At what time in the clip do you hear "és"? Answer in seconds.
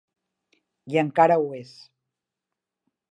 1.59-1.75